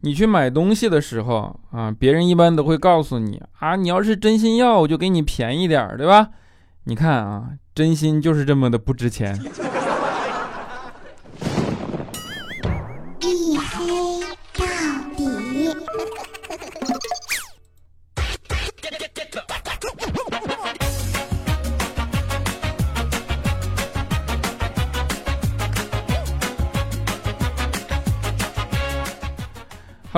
[0.00, 6.28] 你去买东西的时候啊，别人一般都会告诉你啊，你要是真心要，我就给你便宜点儿，对吧？
[6.84, 9.36] 你看啊，真心就是这么的不值钱。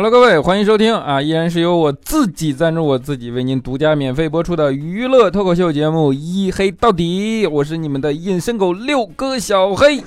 [0.00, 1.20] Hello，各位，欢迎收听啊！
[1.20, 9.98] 依然是由我自己赞助我自己，为您独家免费播出的娱乐脱口秀节目《一黑到底》，我是你们的隐身狗六哥小黑。
[9.98, 10.06] 啊，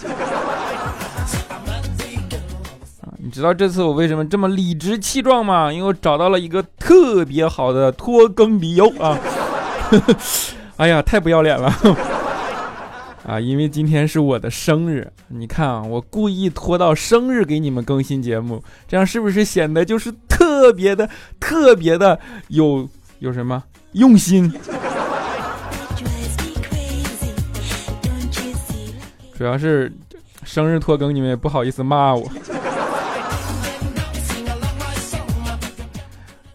[3.18, 5.70] 你知道这次我为什么这么理直气壮吗？
[5.74, 9.20] 因为我找到了一个特别好的拖更理由啊！
[10.80, 11.70] 哎呀，太不要脸了。
[13.24, 21.08] 啊，因为今天是我的生日，你看啊，我故意拖到生日给你们更新节目，这样是不是显得就是特别的、
[21.40, 22.90] 特别的有
[23.20, 24.52] 有什么用心？
[29.38, 29.92] 主要是
[30.44, 32.28] 生日拖更，你们也不好意思骂我。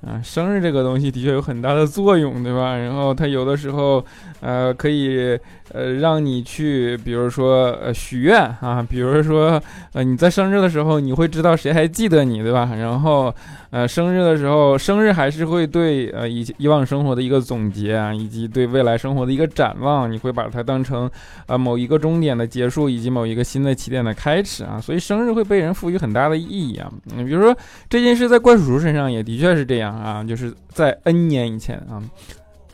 [0.06, 2.76] 啊，生日这个东西的确有很大的作用，对吧？
[2.76, 4.04] 然后它有的时候，
[4.40, 5.38] 呃，可以。
[5.72, 9.60] 呃，让你去，比如说，呃，许愿啊，比如说，
[9.94, 12.70] 呃，你在生日的时候，你会知道谁还记得你，对吧？
[12.78, 13.34] 然后，
[13.70, 21.10] 呃，生日的时候，生日还是会对，呃，以以往生活的一个总结啊，以及对未来生活的一个展望，你会把它当成，
[21.46, 24.80] 呃，某一个终点的结束，以及某一个新的起点的开始啊。
[24.80, 26.88] 所以，生日会被人赋予很大的意义啊。
[27.06, 27.54] 你比如说，
[27.90, 32.00] 这件事在怪叔叔身上也的确是这样啊，就是在 N 年以前啊。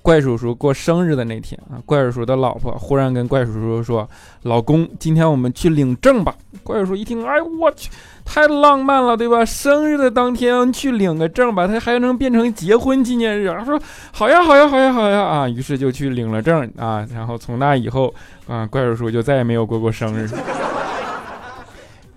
[0.02, 4.08] 怪叔叔过生日的那天啊，怪叔叔的老婆忽然跟怪叔叔说
[4.42, 7.88] ：“老公，今天我们去领证吧。”怪叔叔一听，哎，我去，
[8.24, 9.44] 太浪漫了，对吧？
[9.44, 13.48] 生日的当天去领个证吧，他还能变成结婚纪念日。
[13.48, 13.80] 他说
[14.12, 17.06] ：“好呀，好呀，好呀，好呀！”啊，于是就去领了证啊。
[17.14, 18.12] 然后从那以后
[18.48, 20.28] 啊，怪叔叔就再也没有过过生日。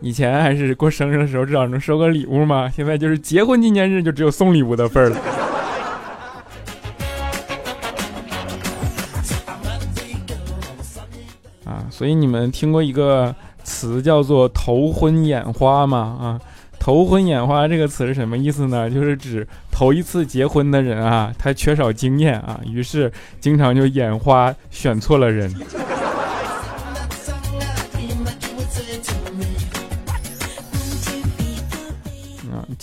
[0.02, 5.18] 以前还是过生日的时候至少能收个礼物嘛，现在就是结婚纪念日就只有送礼物的份儿了。
[11.98, 13.34] 所以你们听过一个
[13.64, 15.98] 词叫做“头昏眼花”吗？
[15.98, 16.42] 啊
[16.78, 18.90] ，“头昏眼花”这个词是什么意思呢？
[18.90, 25.50] 就是指头一次结婚的人啊，他缺少经验啊，于是经常就眼花，选错了人。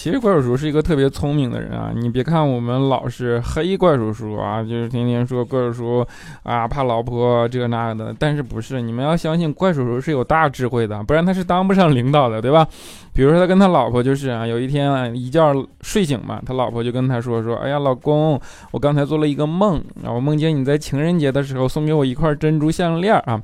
[0.02, 1.92] 其实怪叔叔是一个特别聪明的人啊！
[1.94, 6.06] 你别看我们老是黑怪叔叔啊，就是天天说怪叔叔
[6.42, 8.80] 啊怕老婆这个那个的，但是不是？
[8.80, 12.66] 你们要相信怪叔叔是有大智慧的，不然他是当不上领导的，对吧？
[13.14, 18.40] 比如说他跟他老婆就是啊，有一天啊一觉睡醒嘛，他老婆就跟他说说：“哎呀，老公，
[18.72, 23.40] 我刚才做了一个梦啊，我梦见你在情人节的时候送给我一块珍珠项链啊，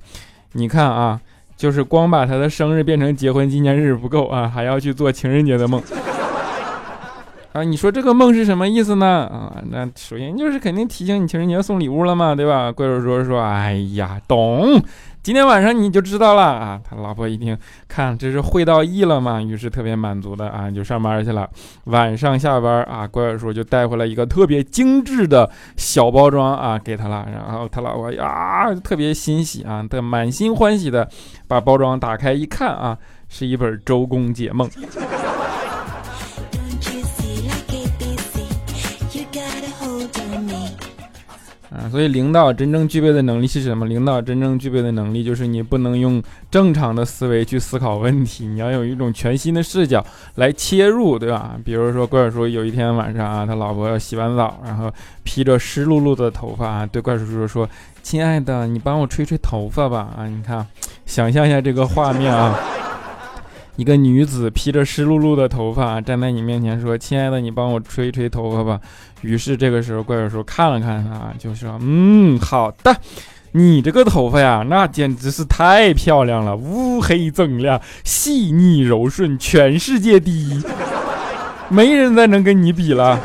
[0.54, 1.20] 你看啊，
[1.56, 5.80] 就是光把他的生日变成结婚纪念日不够啊，还要去做情人节的梦。”
[7.58, 9.26] 啊，你说这个梦是什么意思呢？
[9.26, 12.70] 啊，那首先就是肯定提醒你情人节送礼物了嘛，对吧？
[12.70, 14.80] 怪叔叔说：“哎呀，懂，
[15.24, 17.58] 今天晚上你就知道了啊。”他老婆一听，
[17.88, 21.50] 看这是会到意了嘛，于是特别满足的啊，就上班去了。
[21.86, 27.26] 晚上下班啊，怪叔叔就带回来一个特别精致的小包装啊，给他了。
[27.32, 31.08] 然后他老婆呀，特别欣喜啊，他满心欢喜的
[31.48, 32.96] 把包装打开一看啊，
[33.28, 34.68] 是一本《周公解梦》。
[41.90, 43.86] 所以，领导真正具备的能力是什么？
[43.86, 50.04] 领导真正具备的能力就是你不能用正常的思维去思考问题，你要有一种全新的视角
[50.36, 51.56] 来切入，对吧？
[51.64, 57.68] 比如说，怪叔叔有一天晚上啊，他老婆洗完澡，然后披着湿漉漉的头发啊，对怪叔叔说
[58.02, 60.66] ：“亲爱的，你帮我吹吹头发吧。”啊，你看，
[61.06, 62.58] 想象一下这个画面啊。
[63.78, 68.80] 一个女子披着湿漉漉的头发站在你面前说：“亲爱的，你帮我吹吹头发吧。”
[69.22, 72.96] 于是这个时候，怪叔叔看了看她，就说：“嗯，好的，
[73.52, 80.60] 你这个头发呀，那简直是太漂亮了，乌黑锃亮，细腻柔顺，全世界第一，
[81.68, 83.20] 没人再能跟你比了。”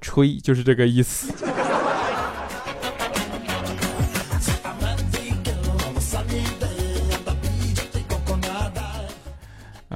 [0.00, 1.32] 吹就是这个意思。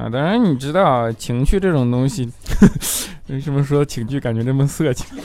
[0.09, 2.31] 当然你知道情趣这种东西，
[3.29, 5.07] 为什么说情趣感觉这么色情？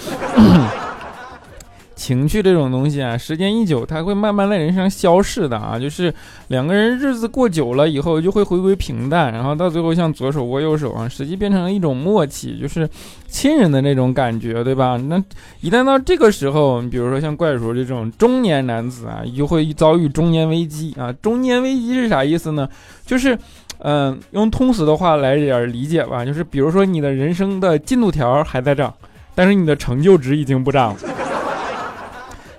[1.94, 5.78] 情趣这种东西啊，时间一久，它会慢慢在人生消逝的啊。
[5.78, 6.12] 就是
[6.48, 12.89] 两个人日子过久了以后，就会回归平淡，然后到最后像左手握右手啊，实际变成了一种默契，就是
[13.27, 14.98] 亲人的那种感觉，对吧？
[14.98, 15.24] 那
[15.60, 21.13] 一旦到这个时候，比如说像怪叔这种中年男子啊，就会遭遇中年危机啊。
[21.22, 22.68] 中年危机是啥意思呢？
[23.06, 23.38] 就是，
[23.83, 28.94] 嗯，用通俗的话来点理解吧，就是比如说你的人生的进度条还在涨，
[29.33, 31.00] 但是你的成就值已经不涨了。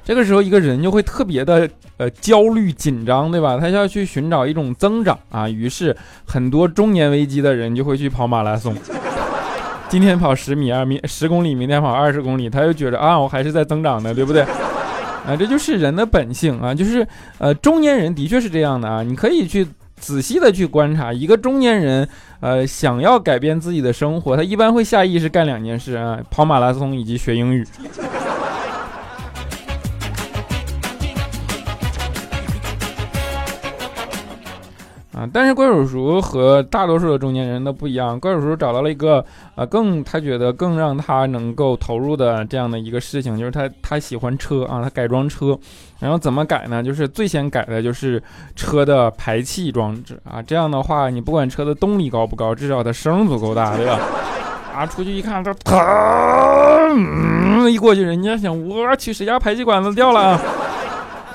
[0.04, 3.56] 这个时候，一个人就会特别的呃焦虑紧张，对吧？
[3.56, 5.48] 他要去寻找一种增长啊。
[5.48, 8.74] 于是，很多中年危机的人就会去跑马拉松。
[9.88, 14.42] 今天跑十米二米十公里，明天跑二十公里，他就觉得啊，我还是在增长的，对不对？
[14.42, 16.74] 啊，这就是人的本性啊。
[16.74, 17.06] 就是
[17.38, 19.04] 呃，中年人的确是这样的啊。
[19.04, 19.64] 你可以去
[20.02, 22.06] 仔细的去观察一个中年人，
[22.40, 27.64] 呃，想要改变自己的生活，他一般会下意识干两件事啊：跑马拉松以及学英语。
[35.30, 39.24] 但是怪叔叔和大多数的中年人都不一样，怪叔叔找到了一个
[39.54, 45.58] 呃更他觉得更让他能够投入的这样的一个事情，就是他他喜欢车啊，他改装车，
[46.00, 46.82] 然后怎么改呢？
[46.82, 48.22] 就是最先改的就是
[48.56, 54.00] 车的排气装置啊，这样的话你不管车的动力高不高，至少它声足够大，对吧？
[54.74, 60.40] 啊，出去一看它疼，一过去人家想我去谁家排气管子掉了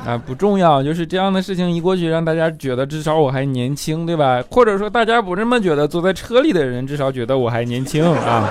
[0.08, 0.18] 啊？
[0.18, 4.42] 不重要，就是这样的事情一过去，让大家觉得至少我还年轻，对吧？
[4.50, 8.50] 或者说大家不这么觉得，坐在车里的人至少觉得我还年轻啊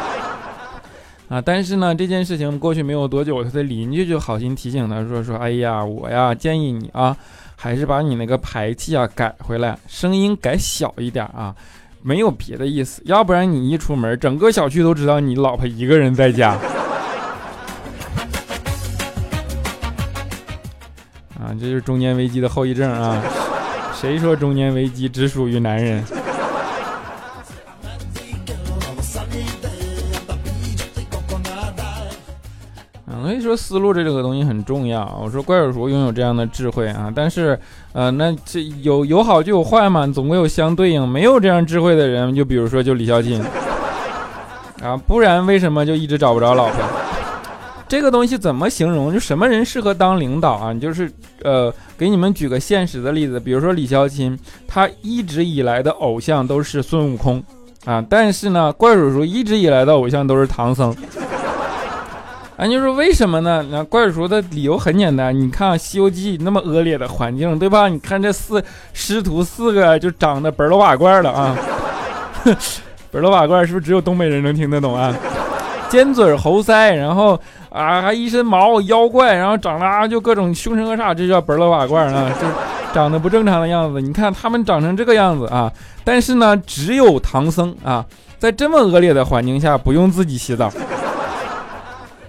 [1.28, 1.42] 啊！
[1.44, 7.16] 但是呢，这件事情过去没有多久，他的邻居就好心提醒他说：“说哎呀，我呀建议你啊，
[7.56, 11.52] 还是把你那个排气啊改回来，声音改小一点啊，
[12.02, 16.56] 没有别的意思，要不然你一出门，整个小区都知道你老婆一个人在家。”
[21.46, 23.22] 啊，这就是中年危机的后遗症啊！
[23.94, 26.02] 谁说中年危机只属于男人？
[33.06, 35.16] 啊，所以说思路这个东西很重要。
[35.22, 37.56] 我说怪叔叔拥有这样的智慧啊，但是，
[37.92, 41.06] 呃，那这有有好就有坏嘛，总归有相对应。
[41.06, 43.40] 没有这样智慧的人，就比如说就李孝钦
[44.82, 46.75] 啊，不然为什么就一直找不着老婆？
[47.88, 49.12] 这个东西怎么形容？
[49.12, 50.72] 就什么人适合当领导啊？
[50.72, 51.10] 你就是
[51.42, 54.36] 呃，给你们举个现实的例子，比如说李孝钦，
[54.66, 57.42] 他一直以来的偶像都是孙悟空
[57.84, 60.94] 啊，但是呢，怪叔叔一直以来的偶像都是唐僧。
[62.56, 63.64] 啊， 你说为什么呢？
[63.70, 67.86] 那怪叔叔的理由很简单，你看《西游记》那么恶劣的环境，对吧？
[67.88, 68.60] 你看这四
[68.94, 71.56] 师徒四个就长得本儿瓦罐的啊，
[73.12, 75.14] 本儿瓦罐是不是只有东北人能听得懂啊？
[75.88, 77.38] 尖嘴猴腮，然后。
[77.68, 82.46] 啊，还一身毛妖怪，然后长得啊就各种凶神恶煞，这叫本老瓦罐啊，就
[82.94, 84.00] 长得不正常的样子。
[84.00, 85.70] 你看他们长成这个样子啊，
[86.02, 88.02] 但是呢，只有唐僧啊，
[88.38, 90.72] 在这么恶劣的环境下不用自己洗澡，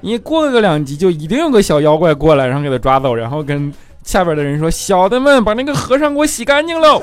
[0.02, 7.02] 你过个两集就一定有个小妖怪过来，然后给他抓走，然后跟下边的人说：“小的们，把那个和尚给我洗干净喽。”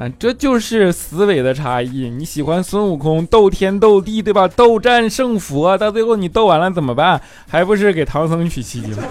[0.00, 2.08] 啊，这就是思维的差异。
[2.08, 4.48] 你喜欢孙悟空斗天斗地，对吧？
[4.48, 7.20] 斗战胜佛，到最后你斗完了怎么办？
[7.46, 9.04] 还不是给唐僧娶妻了？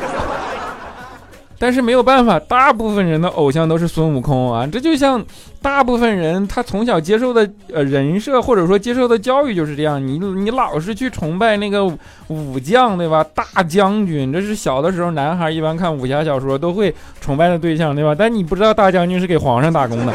[1.60, 4.66] 但是没有办法，大部分人的偶像都是孙悟空啊。
[4.66, 5.24] 这就像
[5.62, 10.04] 大部分人他从小接受的呃人设，或者说接受的教育就是这样。
[10.04, 11.86] 你你老是去崇拜那个
[12.30, 13.24] 武将，对吧？
[13.36, 18.16] 大将军，这是小的时候男孩一般看武侠小说都会崇拜的对象，对吧？
[18.18, 20.14] 但你不知道大将军是给皇上打工的。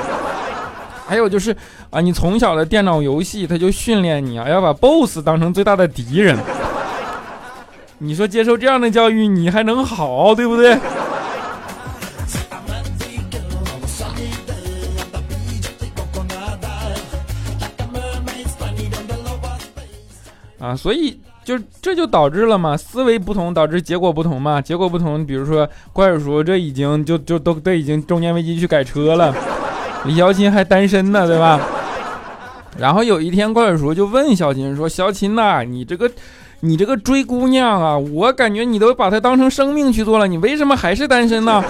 [1.07, 1.55] 还有就是
[1.91, 6.37] 啊，你从小的电脑游戏，他就训练你啊，要把 BOSS 当成最大的敌人。
[7.99, 10.79] 你说接受这样的教育，你还能好，对不对？
[20.59, 29.35] 啊，所以就这就导致了嘛，思维不同导致结果不同嘛，结果不同，比如说怪叔叔这已经就就都都已经中年危机去改车了。
[30.05, 31.61] 李小琴还单身呢，对吧？
[32.79, 36.11] 然后有一天，怪叔叔就问小琴说：“小琴呐，你这个，
[36.61, 41.63] 你这个追姑娘啊，我感觉你都把她当成生命去做了，你为什么还是单身呢？”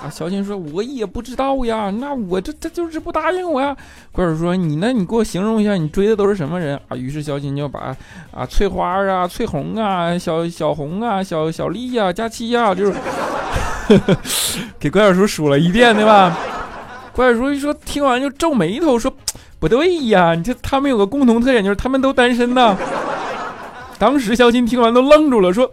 [0.00, 3.76] 啊，小琴说：“我也不知道呀，那我这这就是不答应我呀。”
[4.10, 7.94] 怪叔叔说：“你那你给我形容一下，你追的都是什么人啊？”于是小琴就把
[8.30, 12.94] 啊翠花啊、翠红啊、小小红啊、小小丽呀、佳期呀，就是
[14.80, 16.34] 给怪叔叔数了一遍，对吧？
[17.18, 19.12] 怪叔一说，听完就皱眉头，说
[19.58, 22.78] ：“不对呀，你这他们有个共同特点，就是他们都单身呢。
[23.98, 25.68] 当时肖钦听完都愣住了，说：“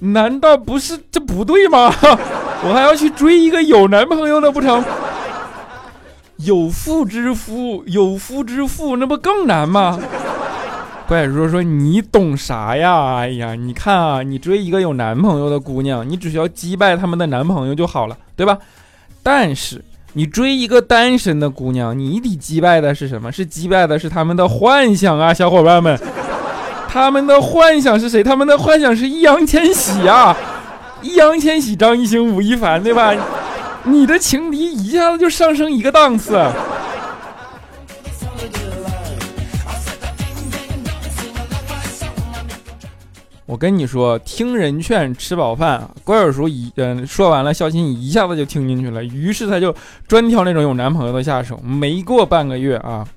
[0.00, 1.92] 难道不是这不对吗？
[2.64, 4.82] 我还要去追一个有男朋友的不成？
[6.38, 10.00] 有妇之夫，有夫之妇，那不更难吗？”
[11.06, 13.16] 怪叔说：“你懂啥呀？
[13.16, 18.56] 哎呀，你看啊，你追一个有男朋友的姑娘，你只需要击败他们的男朋友就好了，对吧？
[19.22, 19.84] 但是。”
[20.16, 23.30] 你追一个单身的姑娘，你得击败的是什么？
[23.30, 25.94] 是击败的是他们的幻想啊，小伙伴们，
[26.88, 28.24] 他们的幻想是谁？
[28.24, 30.34] 他们的幻想是易烊千玺啊，
[31.02, 33.14] 易烊千玺、张艺兴、吴亦凡，对吧？
[33.84, 36.42] 你的情敌一下子就上升一个档次。
[43.56, 45.88] 我跟你说，听人劝，吃饱饭。
[46.04, 49.74] 关尔叔一嗯说完了，肖钦一下子就听进去了，于是他就
[50.06, 51.58] 专挑那种有男朋友的下手。
[51.64, 53.08] 没过半个月啊，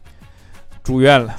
[0.82, 1.36] 住院了。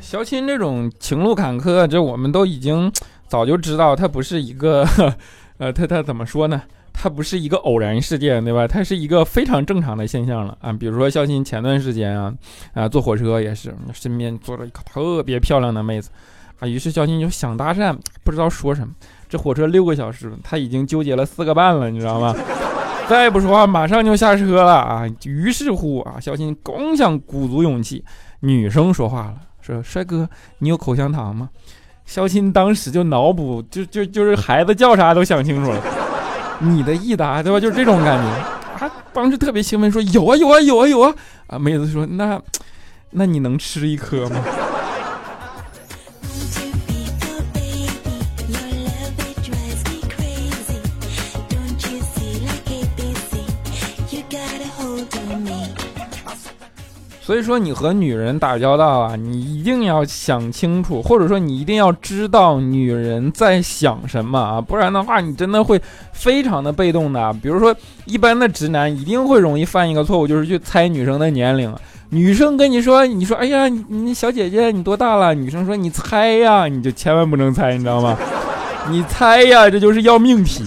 [0.00, 2.92] 肖钦这种情路坎坷，这我们都已经
[3.26, 4.86] 早就知道，他不是一个，
[5.58, 6.62] 呃，他他怎么说呢？
[6.98, 8.66] 它不是一个偶然事件，对吧？
[8.66, 10.72] 它是一个非常正常的现象了啊。
[10.72, 12.32] 比如说肖鑫前段时间啊，
[12.72, 16.08] 啊坐火车也是，身边坐着一个特别漂亮的妹子
[16.58, 18.94] 啊，于是肖鑫就想搭讪，不知道说什么。
[19.28, 22.34] 这火车六个小时，他已经纠结了四个半了，你知道吗？
[23.06, 25.04] 再不说话，马上就下车了啊。
[25.24, 28.02] 于是乎啊，肖鑫刚想鼓足勇气，
[28.40, 31.50] 女生说话了，说：“帅哥，你有口香糖吗？”
[32.06, 35.82] 肖鑫当时就脑补，就就就是孩子叫啥都想清楚了。
[36.60, 37.60] 你的益达对吧？
[37.60, 38.90] 就是这种感觉啊！
[39.12, 41.14] 当时特别兴奋，说有啊有啊有啊有啊
[41.46, 41.58] 啊！
[41.58, 42.40] 妹子说那
[43.10, 44.40] 那你能吃一颗吗？
[57.26, 67.32] 所以说，你和女人打交道啊，你一定要想清楚，或者说你一定要知道女人在想什么啊，不然的话，你真的会非常的被动的。
[67.42, 71.74] 比如说，一般的直男一定会容易犯一个错误，就是去猜女生的年龄。
[72.10, 75.34] 女生跟你说，你说，哎呀，你你小姐姐你多大了？
[75.34, 78.16] 女生说你猜呀，你就千万不能猜，你知道吗？
[78.88, 80.62] 你猜呀，这就是要命题。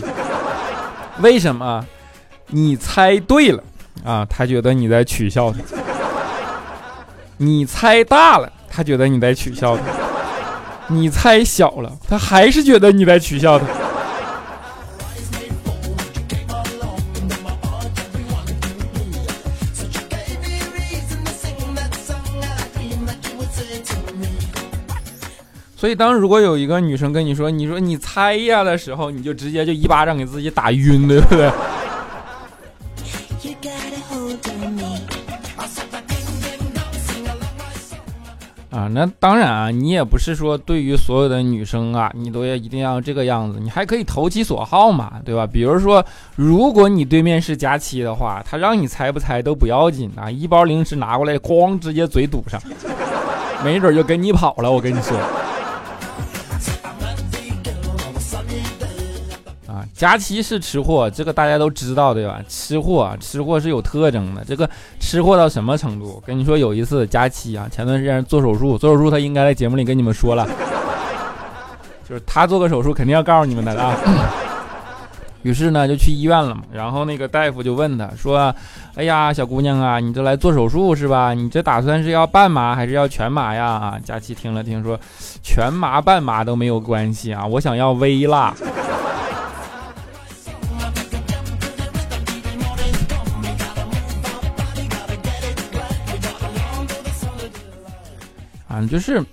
[1.21, 1.85] 为什么？
[2.47, 3.63] 你猜对了
[4.03, 5.59] 啊，他觉得你在取笑他。
[7.41, 9.83] 你猜大了，他觉得你在取笑他；
[10.89, 13.65] 你猜小了，他还是觉得你在取笑他。
[25.77, 31.49] 所以，当如果有一个女生跟你说“你说你猜呀”的时候，你就直接就一巴掌给自己打晕，对不对？
[38.79, 45.45] 啊，那当然啊，你也不是说对于所有的女生啊，你都要一定要这个样子，你还可以投其所好嘛，对吧？
[45.45, 46.05] 比如说，
[46.37, 52.61] 如果你对面是佳期的话，他让你猜不猜都不要紧啊，一包零食拿过来，咣，直接嘴堵上，
[53.65, 55.17] 没准就跟你跑了，我跟你说。
[59.99, 62.39] 佳期是吃货，这个大家都知道对吧？
[62.47, 64.41] 吃货，吃货是有特征的。
[64.47, 66.23] 这个吃货到什么程度？
[66.25, 70.47] 跟你说，有一次佳期啊，前段时间做手术，做手术他应该在节目里跟你们说了，
[72.07, 73.93] 就是他做个手术肯定要告诉你们的啊。
[75.43, 76.61] 于是呢，就去医院了嘛。
[76.71, 78.55] 然后那个大夫就问他说
[78.95, 81.33] ：“哎呀，小姑娘啊，你这来做手术是吧？
[81.33, 84.97] 你这打算是要半麻还是要全麻呀？”，佳期听了听说，
[85.43, 88.55] 全麻半麻都没有关系啊，我想要微辣。
[98.87, 99.23] 就是，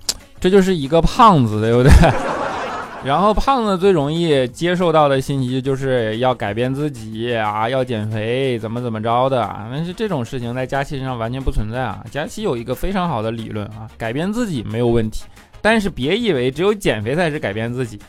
[0.40, 1.90] 这就是一个胖子，对不对？
[3.04, 9.48] 然后胖子最容易接受到的信息就是要改变自己啊，要减肥，怎么怎么着的。
[9.70, 12.02] 但是这种事情在佳琪身上完全不存在啊。
[12.10, 15.24] 佳琪有一个非常好的理论啊，改变自己没有问题，
[15.60, 18.00] 但是别以为只有减肥才是改变自己，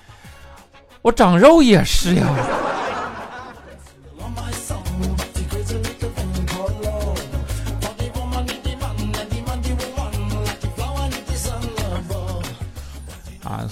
[1.03, 2.25] 我长肉也是呀。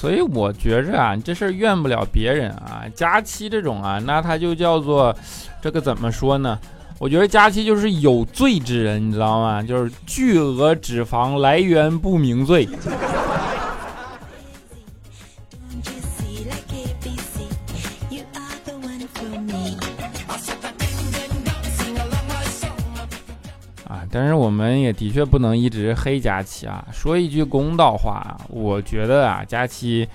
[0.06, 2.84] 所以我觉着啊，这事儿怨不了别人啊。
[2.94, 5.12] 佳期这种啊，那他就叫做
[5.60, 6.60] 这个怎么说呢？
[7.00, 9.64] 我觉得佳期就是有罪之人，你知道吗？
[9.64, 12.70] 就是巨额脂肪来源不明罪。
[24.16, 26.88] 但是我们也的确不能一直黑佳琪啊。
[26.90, 30.08] 说一句公道话，我觉得啊，佳琪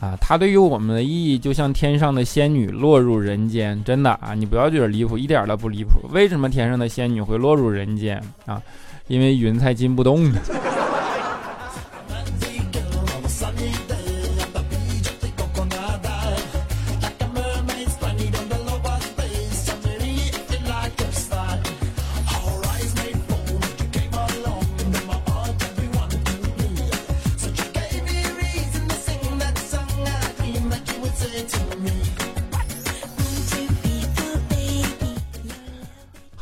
[0.00, 6.08] 啊，它对于我们的意义就像天上的仙女落入人间，真的啊，你不要觉得离谱，一点都不离谱。
[6.10, 8.62] 为什么天上的仙女会落入人间啊？
[9.08, 10.32] 因为云彩进不动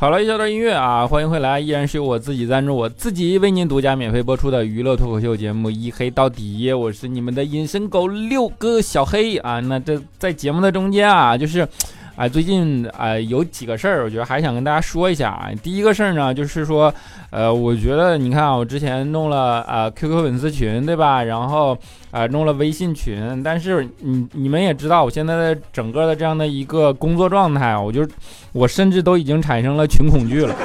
[0.03, 9.61] 好了，一小段音乐啊，欢迎回来，依然是由我自己赞助，我自己为您独家免费播出的娱乐脱口秀节目《一黑到底》，我是你们的隐身狗六哥小黑啊。
[9.61, 11.65] 那这在节目的中间啊，就是。
[12.15, 15.49] 啊，最近啊有几个事儿，我觉得还想跟大家说一下啊。
[15.63, 16.93] 第一个事儿呢，就是说，
[17.31, 21.23] 呃，我觉得你看啊，我之前弄了啊 QQ 粉丝群，对吧？
[21.23, 21.75] 然后
[22.11, 28.07] 啊弄了微信群，但是你你们也知道，我现在的整个的这样的一个工作状态，我就
[28.51, 30.55] 我甚至都已经产生了群恐惧了，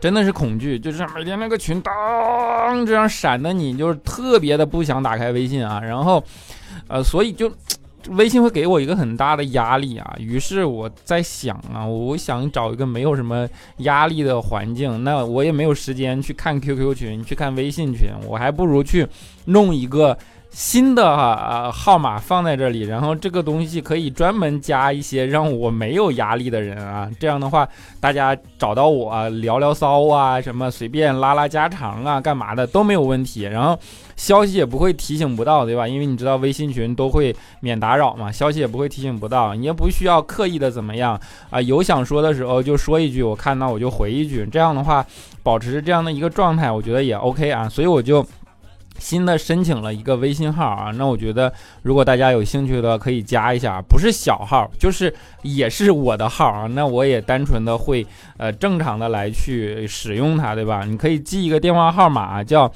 [0.00, 5.78] 真的是恐惧，就是每天那个群当这样闪的，你就是特别的不想打开微信啊。
[5.78, 6.24] 然后，
[6.88, 7.52] 呃，所以就。
[8.10, 19.06] 微信会给我一个很大的压力啊，于是我在想啊，我想找一个没有什么压力的环境，那我也没有时间去看 QQ 群，去看微信群，我还不如去
[19.46, 20.16] 弄一个。
[20.50, 27.68] 新的哈号码放在这里，然后这个东西可以专门加一些让我没有压力的人啊，这样的话
[27.98, 33.76] 大家找到我聊聊骚啊，什么随便拉拉家常啊，干嘛的都没有问题，然后
[34.16, 35.86] 消息也不会提醒不到，对吧？
[35.86, 45.04] 因为你知道微信群都会免打扰嘛，消息也不会提醒不到，你也不需要刻意的怎么样啊，有想说的时候就说一句，我看到我就回一句，这样的话
[45.42, 48.24] 保持这样的一个状态，我觉得也 OK 啊，所以我就。
[48.96, 51.52] 新的申请了一个微信号啊，那我觉得
[51.82, 55.12] 如果大家有兴趣的可以加一下，不是小号，就是
[55.42, 60.84] 也是我的号啊，那我也单纯的会呃正常的来去使用它，对吧？
[60.86, 62.72] 你可以记一个电话号码叫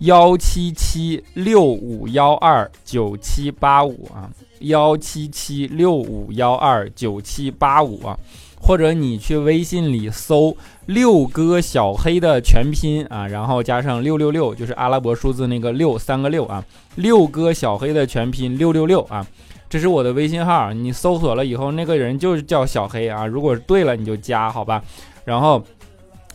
[0.00, 4.30] 幺七七六五幺二九七八五啊，
[4.60, 8.18] 幺七七六五幺二九七八五啊。
[8.60, 10.56] 或者你去微信里搜
[10.86, 16.64] “六哥小黑”的全拼啊，然后加上六六六，就是阿拉伯数字那个六三个六啊，
[16.96, 19.24] 六哥小黑的全拼六六六啊，
[19.70, 23.24] 这是我的微信号，你搜索了以后，那个人就是叫小黑啊。
[23.24, 24.82] 如果对了，你就加好吧，
[25.24, 25.62] 然后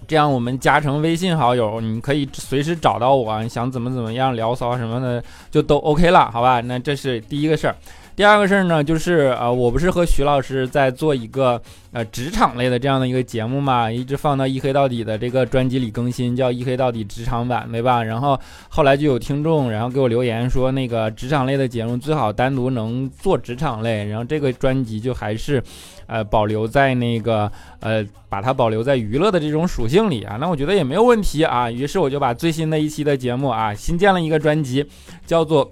[0.07, 6.61] 这样我们加成微信好友，你可以随时找到我，想怎么怎么样聊骚什么的就都 OK 了，好吧？
[6.61, 7.75] 那这是第一个事儿。
[8.15, 11.59] 第二个事儿呢，就是呃，我不是和徐老师在做一个
[11.91, 18.03] 呃职场类的这样的一个节目嘛，一直放到一黑到底的这个专辑里更新，叫一黑到底职场版，对吧？
[18.03, 25.63] 然后后来就有听众，然后给我留言说，那个职场类的节目最好单独能做职场类，然后这个专辑就还是，
[26.05, 30.37] 呃，保留在那个呃，把它保留在娱乐的这种属性里啊。
[30.39, 31.71] 那我觉得也没有问题啊。
[31.71, 34.85] 于是我就把最新的一期的节目啊，新建了一个专辑，
[35.25, 35.71] 叫做。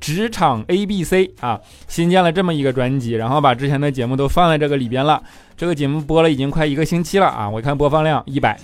[0.00, 5.22] 职场 A B C 啊，新建了这么一个专辑，然后把之前的节目都放在这个里边了。
[5.56, 8.58] 这个节目播了已经快一个星期了啊，我看播放量一百，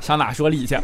[0.00, 0.76] 上哪说理去？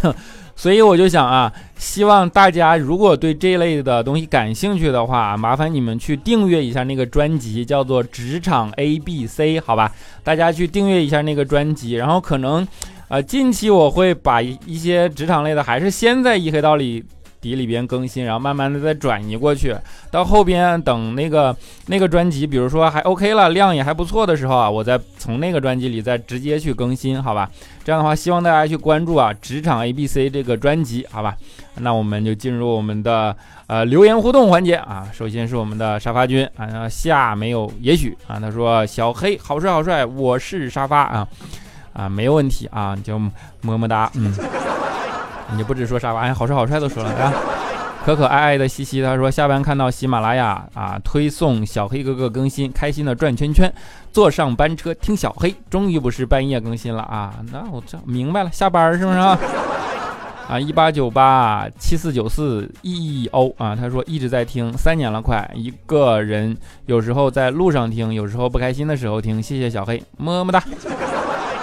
[0.00, 0.14] 哼
[0.56, 9.92] 所以我就想啊，希望大家如果对这类的东西感兴趣的话，麻烦你们去订阅一下那个专辑，叫做职场 A B C，好吧？
[10.24, 12.66] 大家去订阅一下那个专辑，然后可能，
[13.06, 17.04] 呃，近期我会把一些职场类的，还是先在一黑道里。
[17.40, 19.74] 底里边更新，然后慢慢的再转移过去，
[20.10, 21.54] 到后边等那个
[21.86, 27.50] 那个专辑，比如说还 OK 了，量也还不错的时候啊，我再从那个专辑里再直接去更新，好吧？
[27.84, 31.36] 这样的话，希望大家去关注啊，职场 ABC 这个专辑，好吧？
[31.80, 33.34] 那我们就进入我们的
[33.68, 35.08] 呃留言互动环节啊。
[35.12, 41.28] 首先是我们的沙发君啊，下没有也许啊，他说小黑好帅好帅，我是沙发啊
[41.92, 44.34] 啊，没有问题啊，就么么哒，嗯。
[45.56, 47.32] 你不止说沙发，哎，好帅好帅都说了啊！
[48.04, 53.70] 可可爱爱的西西，他说下班看到喜马拉雅啊推送小黑哥哥更新，开心的转圈圈，
[54.10, 57.34] 坐上班车听小黑，终于不是半夜更新了啊！
[57.52, 59.38] 那我这明白了，下班是不是啊？
[60.48, 66.56] 啊，一八九八七四九四 E O 啊，他说一直在听，三年了快，一个人
[66.86, 70.62] 有时候在路上听，有时候不开心的时候听，谢谢小黑，么么哒。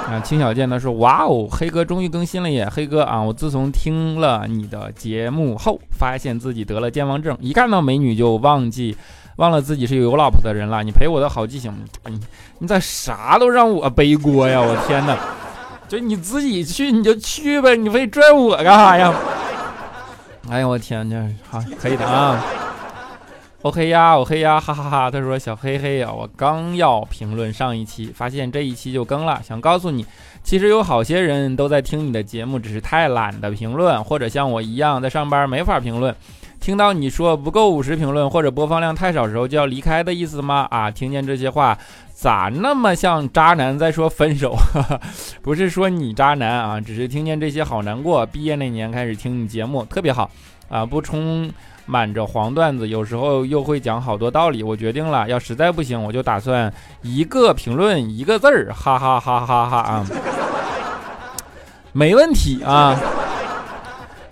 [0.07, 2.69] 啊，青小健他说：“哇哦，黑哥终于更新了耶！
[2.69, 8.95] 黑哥啊，我自从听了你的节目后，发现自己得了健忘症，一看到美女就忘记，
[9.37, 10.83] 忘了自己是有老婆的人了。
[10.83, 11.73] 你陪我的好记性，
[12.05, 12.19] 你
[12.59, 14.61] 你咋啥都让我背锅呀？
[14.61, 15.17] 我天哪！
[15.87, 19.11] 就你自己去你就去呗，你非拽我干啥呀？
[20.49, 21.15] 哎呀，我天，这
[21.49, 22.43] 好可以的啊。”
[23.65, 25.09] 我黑呀，我黑呀，哈哈哈！
[25.09, 29.41] 他说：“小黑黑呀，我刚要评论上一期，发现这一期就更了。
[29.43, 30.05] 想告诉你，
[30.43, 36.15] 其实有好些人都在听你的节目，只是太懒得评论，或者像我一样在上班没法评论。
[36.59, 40.67] 听到你说不够五十评论或者播放量太少时候就要离开的意思吗？
[40.69, 41.75] 啊，听见这些话
[42.13, 44.55] 咋那么像渣男在说分手？
[45.41, 48.23] 不是说你渣男啊，只是听见这些好难过。
[48.27, 50.29] 毕业那年开始听你节目，特别好
[50.69, 51.51] 啊，不充。”
[51.87, 54.63] 满着黄段子，有时候又会讲好多道理。
[54.63, 56.73] 我决定了，要实在不行，我就打算
[57.03, 60.05] 一个评论一个字儿，哈哈哈哈哈啊！
[61.91, 62.99] 没问题啊！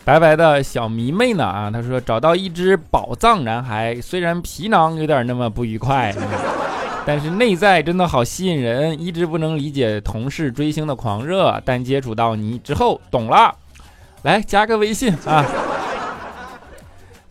[0.03, 6.11] 白白的小迷妹呢啊，他说找到一只宝藏男孩，虽然皮囊有点那么不愉快，
[7.05, 8.99] 但是内在真的好吸引人。
[8.99, 13.53] 一直不能理解同事追星的狂热，但接触到你之后懂了。
[14.23, 15.45] 来加个微信啊！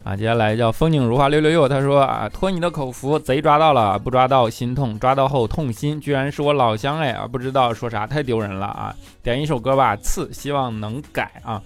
[0.04, 8.92] 啊，接下来叫风景如画六六六，他说啊，托你的口福，贼抓到了，不抓到心痛，抓到后痛心，居然是我老乡哎啊，不知道说啥，太丢人了啊！
[9.22, 11.62] 点一首歌吧，刺，希望能改啊，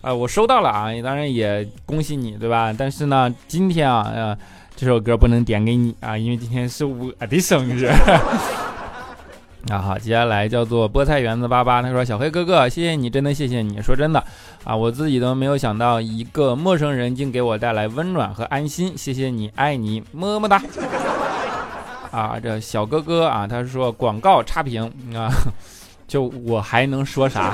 [0.00, 2.74] 呃，我收到了啊，当然也恭喜你，对吧？
[2.76, 4.38] 但是呢，今天啊，呃，
[4.74, 7.90] 这首歌不能点给你啊，因为今天是我的生日。
[9.68, 13.82] 啊好，接下来叫做菠菜园子八八，他说小黑哥哥，谢谢你，真的谢谢你。
[13.82, 14.22] 说真的，
[14.62, 20.62] 啊，我自己都没有想到一个陌生人竟给我带来温暖和安心，谢谢你，爱你，么么哒。
[22.12, 25.28] 啊，这小哥哥啊，他说广告差评啊，
[26.06, 27.52] 就我还能说啥？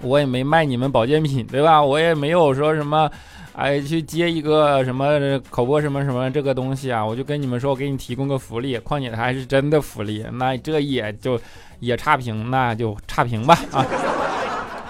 [0.00, 1.82] 我也没卖你们保健品，对吧？
[1.82, 3.10] 我也没有说什么。
[3.54, 7.04] 哎，去接一个什么口播什么什么这个东西啊？
[7.04, 11.38] 我就跟你们说，我给你提供个福利，况且它还是真的福利，那这也就
[11.80, 13.86] 也差评，那就差评吧啊！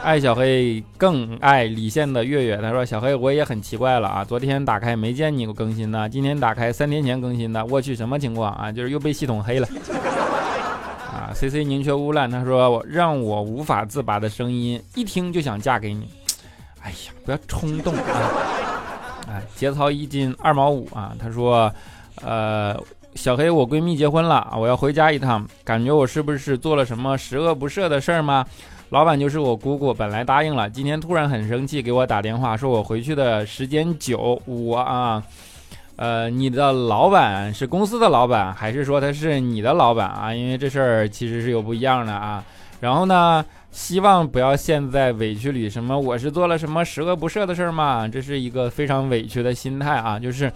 [0.05, 8.71] 爱 小黑更爱李现的月月，他说小黑我也很奇怪了啊，昨天打开没见你更新呢，今天打开三天前更新的，我去什么情况啊？
[8.71, 9.67] 就是又被系统黑了
[11.13, 16.09] 啊！C C 宁缺毋滥，他说我让我无法自拔的声音，一听就想嫁给你。
[16.83, 18.31] 哎呀，不要冲动啊！
[19.29, 21.15] 哎，节操一斤二毛五啊！
[21.19, 21.73] 他说，
[22.23, 22.77] 呃，
[23.15, 28.45] 小黑，我闺蜜结婚了，我要回家一趟，感觉我是不是做了什么十恶不赦的事儿吗？
[28.91, 34.43] 老板就是我姑姑，本来答应了，今天突然很生气，给我打电话说我回去的时间久。
[34.45, 35.23] 我啊，
[35.95, 40.35] 呃，你的老板是公司的老板，还是说他是你的老板啊？
[40.35, 42.45] 因为这事儿其实是有不一样的啊。
[42.81, 43.45] 然后呢？
[43.73, 45.69] 希望不要陷在委屈里。
[45.69, 45.99] 什么？
[45.99, 48.07] 我是做了什么十恶不赦的事儿吗？
[48.07, 50.19] 这是一个非常委屈的心态啊！
[50.19, 50.53] 就是，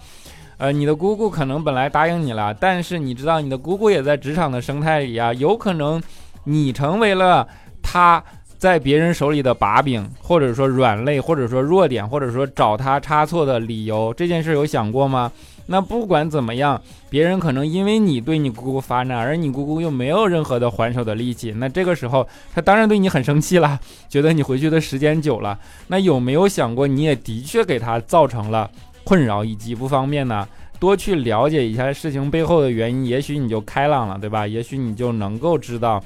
[0.57, 6.01] 呃，你的姑姑可能本来答应你了，但是你知道，你的姑姑也在职场的生态里啊，有可能
[6.43, 7.47] 你成为了
[7.81, 8.23] 她
[8.57, 14.13] 在别人手里的把柄，或者说软肋，或者说弱点，或者说找他差错的理由。
[14.15, 15.31] 这件事有想过吗？
[15.67, 25.59] 那不管怎么样，别人可能因为你对你姑姑发难，而你姑姑又没有任何的还手的力气，那这个时候他当然对你很生气了，觉得你回去的时间久了。
[25.87, 28.69] 那有没有想过，你也的确给他造成了
[29.03, 30.47] 困扰以及不方便呢？
[30.79, 34.45] 多去了解一下事情背后的原因，也许你就开朗了，对吧？
[34.45, 36.03] 也许你就能够知道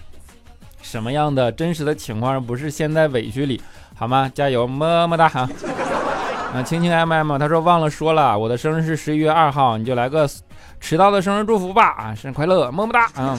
[0.81, 3.61] 什么样的真实的情况，而不是陷在委屈里，
[3.95, 4.31] 好吗？
[4.33, 5.49] 加油，么么哒哈。
[6.53, 10.29] 啊，青青 M M，他说忘了说了，我的生日是十一月二号，你就来个
[10.81, 11.95] 迟到的生日祝福吧！
[11.97, 13.05] 啊，生日快乐，么么哒！
[13.15, 13.37] 啊，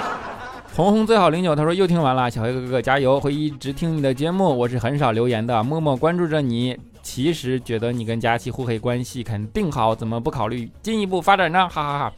[0.74, 6.74] 红红最好零九，他说又听完了，小黑哥哥加油，会一直听你的节目，我是很少留言的，默默关注着你。
[7.02, 11.68] 其实觉得你跟佳琪互黑关系肯定好，怎么不考虑进一步发展呢？
[11.68, 12.12] 哈哈哈！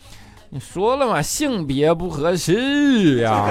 [0.51, 3.49] 你说了嘛，性别不合适呀。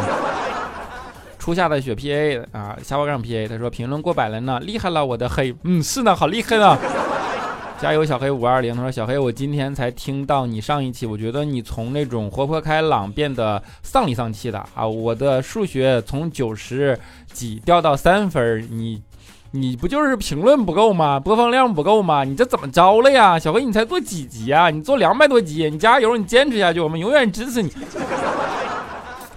[1.41, 6.77] 初夏的雪 P A 啊，下巴杠 P A，他说评论过百了呢，厉害了我的黑，嗯，是呢，好厉害呢，
[7.81, 16.95] 加油小黑五二零，他说小黑，我今天才听到你上一期，我觉得你从那种活泼开朗变得丧里丧气的啊，我的数学从九十
[17.33, 19.01] 几掉到三分，你
[19.49, 21.19] 你不就是评论不够吗？
[21.19, 22.23] 播放量不够吗？
[22.23, 23.39] 你这怎么着了呀？
[23.39, 24.69] 小黑你才做几集啊？
[24.69, 27.71] 你做两百多集，你加油，你坚持下去，我们永远支持你。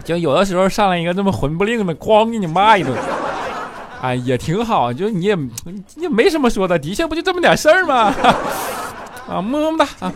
[0.04, 2.94] 就有的时候上来一个这么混不吝的，咣给你骂一顿，
[4.02, 4.92] 哎，也挺好。
[4.92, 8.14] 就你也你也没什么说的，的确不就这么点事儿吗？
[9.26, 10.12] 啊，么么哒啊！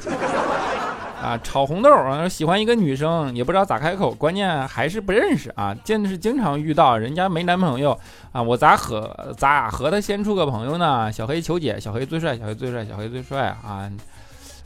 [1.20, 7.98] 啊，炒红豆啊，喜欢一个女生也不知道咋开口，关键还是不认识啊，见的是经常遇到，人家没男朋友
[8.31, 11.11] 啊，我咋和咋和他先处个朋友呢？
[11.11, 13.90] 小黑求解，小黑最帅，小黑最帅，小黑最帅啊！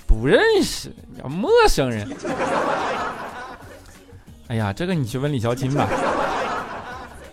[0.07, 2.07] 不认识，叫陌生人。
[4.53, 5.89] 哎呀，这个你去问李小青吧，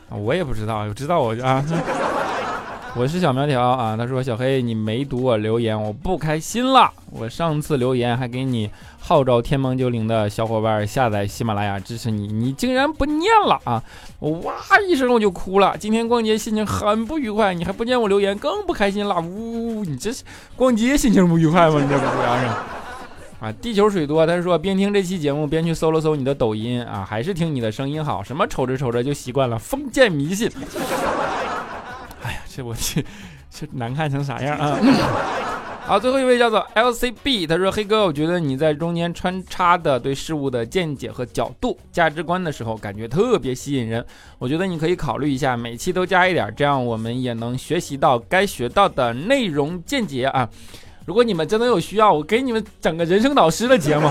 [0.10, 1.62] 我也不知道，我知道我啊。
[2.95, 6.89] 我是小苗条啊，他说小黑你没读我留言，我不开心了。
[7.12, 13.84] 我上次留言还给你号召天猫精灵的小伙伴下载喜马拉雅支持你，你竟然不念了啊！
[14.19, 14.53] 我哇
[14.88, 15.75] 一声我就哭了。
[15.77, 19.19] 今天逛街心情很不愉快，你还不念我留言，更不开心了。
[19.19, 20.23] 呜，你这是
[20.55, 21.82] 逛街心情不愉快吗？
[21.82, 22.12] 你这不是
[23.39, 23.52] 啊？
[23.62, 28.21] 地球水多，他说边听这期节目边去搜了搜你的抖音啊，还是听你的声音好。
[28.21, 30.49] 什么瞅着瞅着就习惯了封建迷信。
[32.21, 33.06] 哎呀这我去，
[33.49, 34.78] 这难看成啥样啊？
[35.89, 44.06] 好，最后一位叫做 LCB，他说：“黑哥，我觉得你在中间穿插的对事物的见解和角度、价值观的时候，感觉特别吸引人。
[44.38, 50.47] 我觉得你可以考虑一下，每期都加一点，这样我们也能学习到该学到的内容见解啊。
[51.09, 54.07] 如果你们真的有需要，我给你们整个人生导师的节目。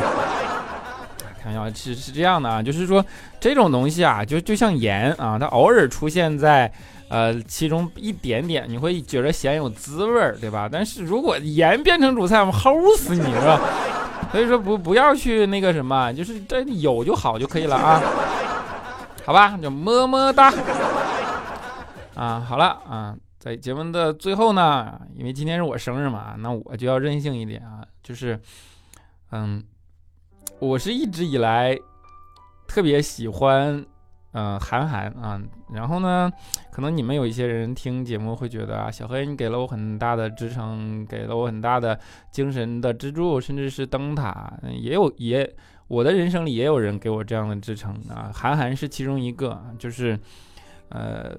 [1.40, 3.04] 开玩笑，是是这样的啊，就是说
[3.38, 6.68] 这种东西啊，就就像盐啊，它偶尔出现在。”
[7.08, 10.68] 呃，其中一点点你会觉得咸有滋味儿，对吧？
[10.70, 13.60] 但是如果盐变成主菜，我们齁死你，是吧？
[14.30, 18.02] 所以说不不要去那个什么，就是这有就好就可以了啊，
[19.24, 19.56] 好吧？
[19.62, 20.52] 就么么哒
[22.14, 28.40] 啊，好了啊，在节目的最后呢，因为今天是我生日嘛，那我就要任性一点啊，就是
[29.30, 29.62] 嗯，
[30.58, 31.78] 我是一直以来
[32.66, 33.84] 特别喜欢。
[34.32, 35.40] 嗯，韩寒啊，
[35.72, 36.30] 然后呢，
[36.70, 41.98] 可能你们有一些人听节目会觉得啊，小黑你给了我很大的支撑，给了我很大的
[42.30, 45.50] 精神的支柱，甚至是灯塔，也有也
[45.88, 50.16] 我的人生里也有人给我这样的支撑啊，韩寒是其中一个，就是
[50.90, 51.34] 呃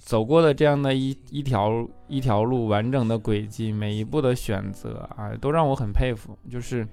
[0.00, 6.84] 走过的这样的一一条一条路完整的轨迹，每一步的选择啊，都让我很佩服，就是。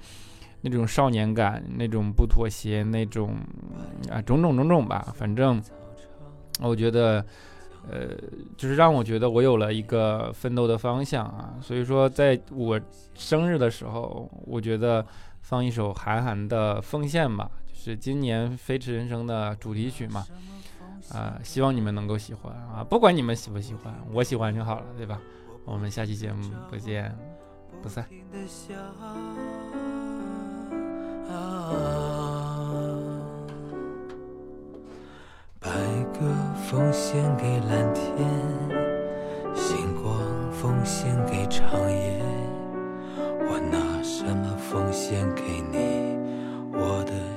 [0.61, 3.37] 那种少年感，那种不妥协，那种
[4.09, 5.13] 啊，种种种种吧。
[5.15, 5.61] 反正
[6.61, 7.23] 我觉得，
[7.89, 8.09] 呃，
[8.57, 11.53] 就是让我觉得我有了一个奋斗的方向啊。
[11.61, 12.77] 所以说，在我
[13.13, 15.05] 生日的时候，我觉得
[15.41, 20.25] 放一首韩寒的《奉献》吧，就是今年《飞驰人生》的主题曲嘛。
[21.13, 25.19] 啊，希望你们能够喜欢啊，不管你们喜不喜欢，我喜欢就好了，对吧？
[25.65, 27.13] 我们下期节目不见
[27.81, 28.05] 不散。
[35.59, 35.69] 白
[36.13, 36.19] 鸽
[36.69, 38.15] 奉献给蓝天，
[39.53, 40.13] 星光
[40.51, 42.21] 奉献给长夜。
[43.49, 46.15] 我拿什么奉献给你，
[46.71, 47.36] 我的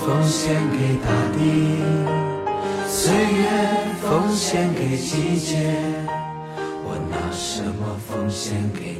[0.00, 1.38] 奉献给大地，
[2.88, 3.44] 岁月
[4.00, 5.76] 奉献给季节，
[6.84, 8.91] 我拿什么奉献给？